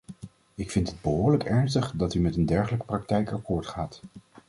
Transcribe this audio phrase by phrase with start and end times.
[0.55, 4.01] Ik vind het behoorlijk ernstig dat u met een dergelijke praktijk akkoord gaat.